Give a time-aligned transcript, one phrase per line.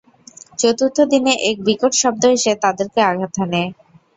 [0.59, 3.61] চতুর্থ দিনে এক বিকট শব্দ এসে তাদেরকে আঘাত হানে।